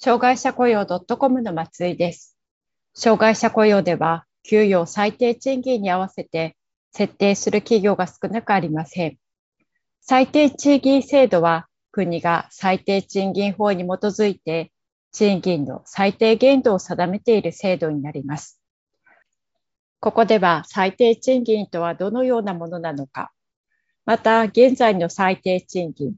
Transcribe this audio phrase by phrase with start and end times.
[0.00, 2.36] 障害者雇用 .com の松井です。
[2.94, 6.56] 障害者雇用では、給与最低賃金に合わせて
[6.92, 9.18] 設定する企業が少なくありません。
[10.00, 14.70] 最低賃金制度は、国が最低賃金法に基づいて、
[15.10, 18.60] 賃金の最低限度を定めている制度になります。
[19.98, 23.32] ここでは最低賃金とはどのようなものなのか、
[24.04, 26.14] また現在の最低賃金、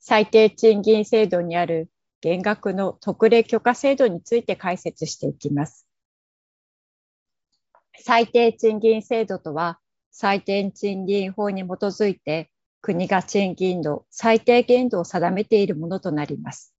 [0.00, 1.88] 最低賃金制度にある
[2.20, 5.86] 減額の特例許可制度について解説していきます。
[7.98, 9.78] 最低賃金制度とは、
[10.10, 12.50] 最低賃金法に基づいて
[12.82, 16.74] 国が賃金の最低限度を定めているものとなります。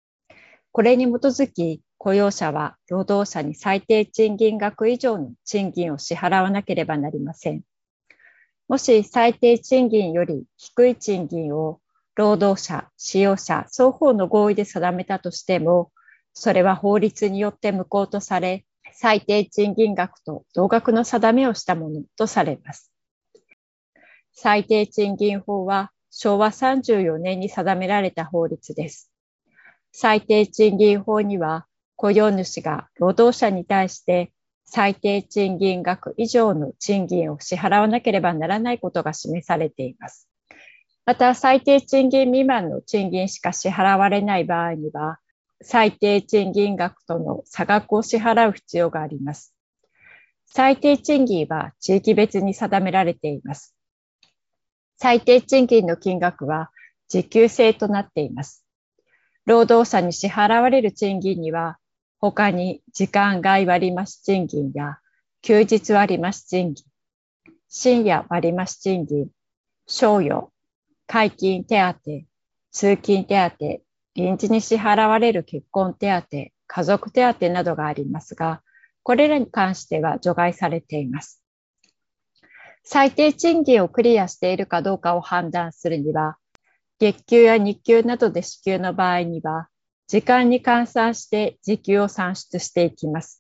[0.71, 7.61] これに基づき、雇用者は労働者に最低賃金額以上の賃金を支払わなければなりません。
[8.67, 11.80] もし最低賃金より低い賃金を
[12.15, 15.91] 労働者、使用者、双方の合意で定めたとしても、
[16.33, 22.91] それは法律によって無効とされ、最低賃金額と同額の定めをしたものとされます。
[24.33, 29.11] 最低賃金法は昭和34年に定められた法律です。
[29.91, 34.31] 最低賃金法には雇用主が労働者に対して
[34.65, 40.30] 最低賃金額以上の賃金を支払わなければならないことが示されています。
[41.05, 45.19] また、最低賃金未満の賃金しか支払われない場合には、
[45.61, 49.53] 最低賃金額との差額を支払う必要があります。
[50.45, 53.75] 最低賃金は地域別に定められています。
[54.97, 56.71] 最低賃金の金額は
[57.07, 58.65] 時給制となっています。
[59.45, 61.77] 労働者に支払われる賃金には、
[62.19, 64.99] 他に時間外割増賃金や
[65.41, 66.85] 休日割増賃金、
[67.67, 69.27] 深夜割増賃金、
[69.87, 70.51] 賞与、
[71.07, 71.93] 解禁手当、
[72.71, 73.81] 通勤手当、
[74.15, 78.61] 臨時に支払われる結婚手当、家族手当などがありますが、
[79.03, 81.43] これらに関しては除外されています。
[82.83, 86.37] 最低賃金をクリアしているかどうかを判断するには、
[86.99, 89.69] 月給や日給などで支給の場合には、
[90.07, 93.39] 時間に換算して時給を算出していきます。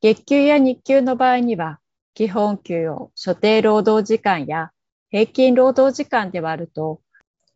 [0.00, 1.78] 月給や日給の場合には、
[2.14, 4.70] 基本給を所定労働時間や
[5.10, 7.00] 平均労働時間で割ると、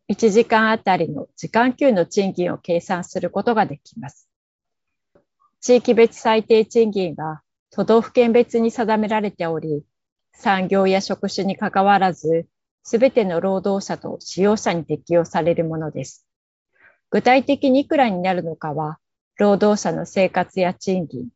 [0.09, 4.29] 1時間あたりの時間給の賃金を計算することができます。
[5.61, 9.83] 地域別最低賃金は都道府県別に定められており、
[10.33, 12.45] 産業や職種にかかわらず、
[12.83, 16.27] すべての労働者と使用者に適用されるものです。
[17.09, 18.99] 具体的にいくらになるのかは、
[19.37, 21.29] 労働者の生活や賃金、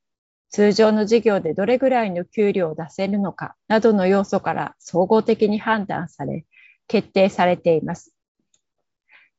[0.52, 6.46] 通常の事業でどれぐらいの給料を出せるのかなどの要素から総合的に判断され、
[6.88, 8.14] 決定されています。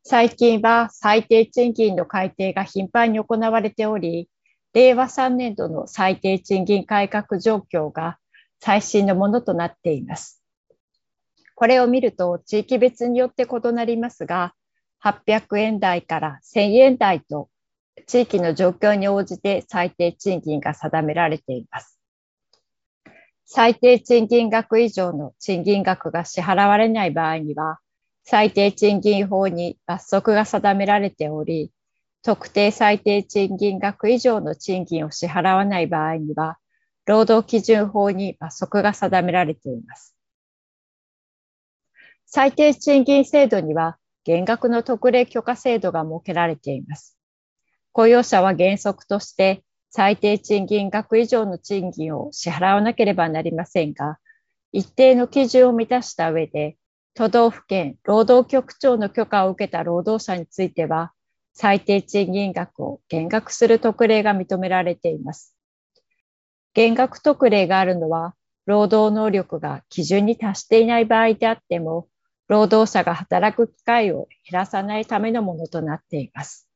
[0.05, 4.29] 最近は最低賃金の改定が頻繁に行われており、
[4.73, 8.19] 令和3年度の最低賃金改革状況が
[8.61, 10.43] 最新のものとなっています。
[11.57, 14.55] これを見ると地域別によって異なりますが、
[15.05, 17.51] 800円台から1000円台と
[18.07, 21.99] 地域の状況に応じて最低賃金が定められています。
[23.45, 27.81] 最低賃金額以上の賃金額が支払われない場合には、
[28.23, 31.73] 最低賃金法に罰則が定められており、
[32.23, 36.59] 特定最低賃金額以上の賃金を支払わない場合には、
[37.07, 40.15] 労働基準法に罰則が定められています。
[42.27, 47.20] 最低賃金制度には、減額の特例許可制度が設けられています。
[47.93, 54.19] 雇用者は原則として最低賃金額以上の賃金を支払わなければなりませんが、
[54.73, 56.77] 一定の基準を満たした上で、
[57.15, 61.13] 都道府県労働局長の許可を受けた労働者については、
[61.53, 65.57] 最低賃金額を減額する特例が認められています。
[66.73, 68.35] 減額特例があるのは、
[68.67, 72.07] 労働能力が基準に達していない場合であっても、
[72.47, 76.70] 労働者が働く機会を減らさないためのものとなっています。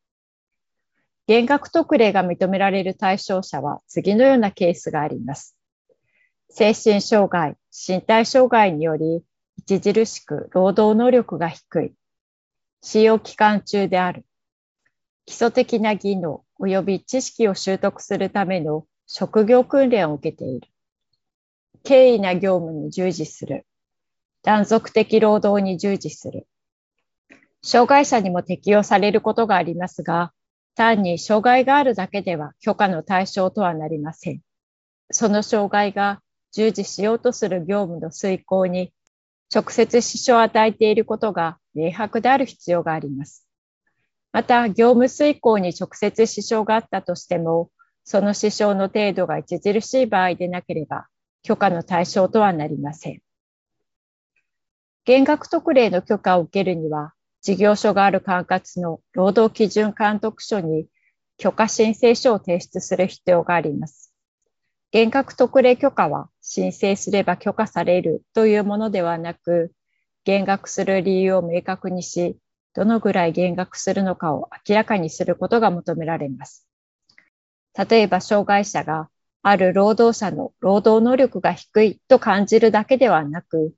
[1.27, 5.57] 減額特例が認められる対象者は次のようなケースがあります。
[6.51, 9.25] 精神障害、身体障害により
[9.69, 11.95] 著しく労働能力が低い、
[12.83, 14.27] 使用期間中である、
[15.25, 20.69] 基礎的な技能及び知識を習得するための職業訓練を受けている。
[21.83, 23.67] 敬意な業務に従事する。
[24.43, 26.47] 断続的労働に従事する。
[27.63, 30.34] 障害者にも適用されることがありますが、
[30.75, 34.41] 単に障害があるだけでは許可の対象とはなりません。
[35.11, 36.21] その障害が
[36.53, 38.93] 従事しようとする業務の遂行に
[39.55, 43.47] 直接支障を与えていることが明白である必要があります。
[44.33, 47.71] また、業務遂行に直接支障があったとしても、
[48.03, 51.07] その支障の程度が著しい場合でなければ、
[51.45, 53.21] 許可の対象とはなりません。
[55.05, 60.87] 減額特例の許可を受けるには、事業所がある管轄の労働基準監督署に
[61.37, 64.15] 許可申請書を提出する必要があります。
[64.91, 69.73] 減額特例許可は申請すれば許可されるというものではなく、
[70.25, 72.39] 減額する理由を明確にし、
[72.73, 76.67] どのぐらい減額するのかを明らかにすることが求められます。
[77.77, 79.11] 例えば、障害者が
[79.43, 83.75] ある労働者の労働能力が低いと感じるだけではなく、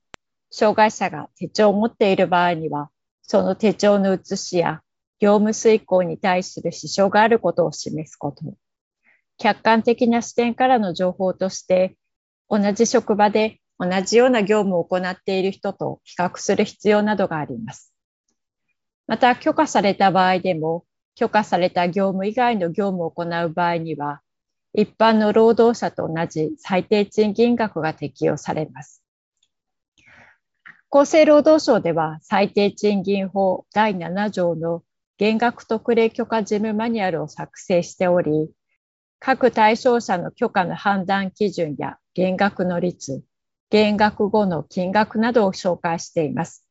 [0.52, 2.90] 障害者が手帳を持っている場合には、
[3.28, 4.82] その手帳の写しや
[5.18, 8.44] 業務遂行に対する支障があることを示すこと。
[9.36, 11.96] 客観的な視点からの情報として、
[12.48, 17.92] 同じ職場で同じような業務を行っている人と比較する必要などがあります。
[19.08, 20.84] また、許可された場合でも、
[21.16, 24.20] 許可された業務以外の業務を行う場合には、
[24.72, 29.05] 一般の労働者と同じ最低賃金額が適用されます。
[30.90, 34.82] 厚生労働省では最低賃金法第7条の
[35.18, 38.50] 減額特例許可事務マニュアルを作成しており、
[39.18, 43.22] 各対象者の許可の判断基準や減額の率、
[43.70, 46.64] 減額後の金額などを紹介しています。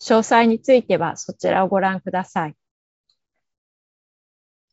[0.00, 2.56] 詳細についてはそちらをご覧ください。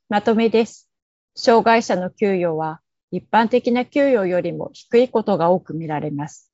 [0.09, 0.89] まとめです。
[1.35, 2.81] 障害者の給与は
[3.11, 6.51] 一般的な給与よりも低いことが多く見られます。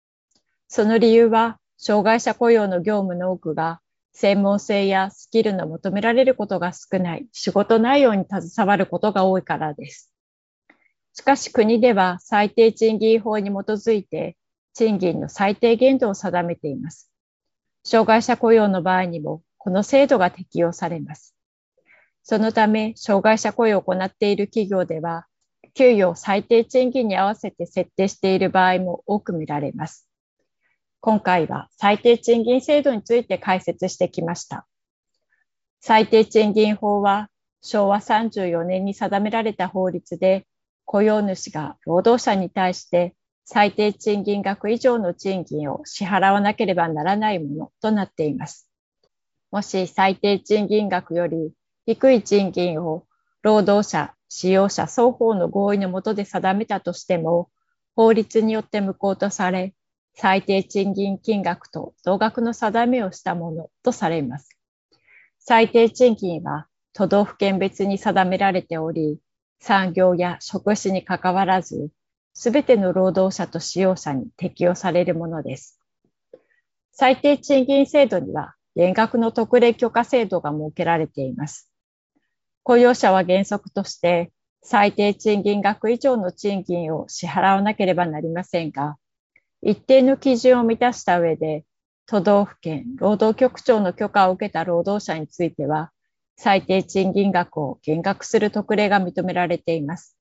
[0.67, 3.81] その理由は、障害者雇用の業務の多くが
[4.13, 10.11] 専門性やスキルの求められることが少ない仕事内容に携わることが多いからです。
[11.13, 14.35] しかし国では最低賃金法に基づいて
[14.73, 17.11] 賃金の最低限度を定めています。
[17.83, 21.35] 障害者雇用の場合にも、この制度が適用されます。
[22.21, 25.25] そのため、障害者雇用を行っている企業では、
[25.73, 30.06] 給与を最低賃金に合わせて設定している場合も多く見られます。
[30.99, 34.67] 今回は最低賃金制度について解説してきました。
[35.79, 37.29] 最低賃金法は
[37.61, 40.45] 昭和34年に定められた法律で
[40.85, 43.15] 雇用主が労働者に対して
[43.45, 48.69] 最低賃金額以上の賃金を支払わなければならないものとなっています。
[49.51, 51.51] もし最低賃金額より
[51.85, 53.05] 低い賃金を
[53.47, 57.49] 労働者、使用者双方の合意のもとで定めたとしても、
[57.95, 59.73] 法律によって無効とされ、
[60.19, 64.49] 最低賃金金額と同額の定めをしたものとされます。
[65.37, 69.19] 最低賃金は都道府県別に定められており、
[69.59, 71.91] 産業や職種にかかわらず、
[72.33, 75.79] すべての労働者と使用者に適用されるものです。
[76.91, 81.71] 最低賃金制度には、減額の特例許可制度が設けられています。
[82.63, 84.31] 雇用者は原則として、
[84.63, 88.97] 最低賃金額以上の賃金を支払わなければなりませんが、
[89.67, 91.65] 一定の基準を満たした上で、
[92.05, 95.91] 都道府県労働局長の許可を受けた労働者については、
[96.37, 100.17] 最低賃金額を減額する特例が認められています。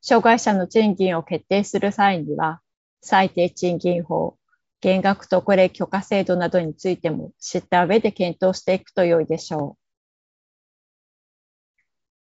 [0.00, 2.60] 障害者の賃金を決定する際には、
[3.02, 4.38] 最低賃金法、
[4.80, 9.78] 減額特例許可制度などについても知った上で検討していくと良いでしょう。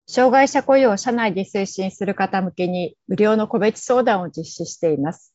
[0.06, 5.33] 障害者雇用を社内で推進する方向けに無料の個別相談を実施しています。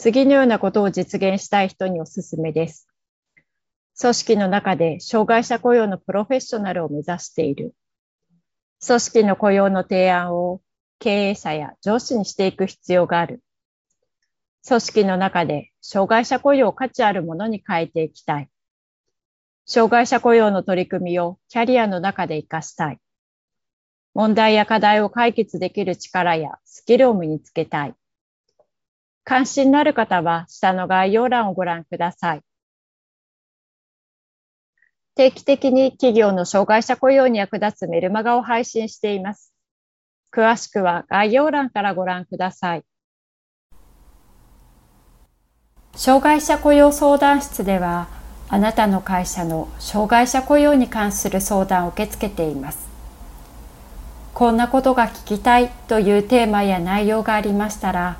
[0.00, 2.88] 次のようなことを実現したい人におすすめです。
[4.00, 7.74] 組織の中で障害者雇用のプロフェッショナルを目指している。
[8.82, 10.62] 組織の雇用の提案を
[11.00, 13.42] 経営者や上司にしていく必要がある。
[14.66, 18.48] 組織の中で障害者雇用を価値あるものに変えていきたい。
[19.66, 22.98] 障害者雇用の取り組みをキャリアの中で活かしたい。
[24.14, 27.94] 問題や課題を解決できる力やスキルを身につけたい。
[29.24, 32.42] 関心のある方は下の概要欄をご覧ください。
[35.14, 39.52] 定期的に企業の障害者雇用に役立つメルマガを配信しています。
[40.32, 42.84] 詳しくは概要欄からご覧ください。
[45.94, 48.08] 障害者雇用相談室では、
[48.48, 52.88] あなたの会社の障害者雇用に関する相談を受け付けています。
[54.32, 58.16] こんなことが聞きたいというテーマや内容がありましたら、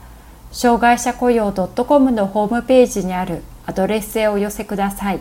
[0.53, 5.21] 障害者雇用 .com のホームページにあるアドレスへお寄せください。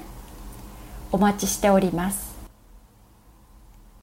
[1.11, 2.28] お待ちしております。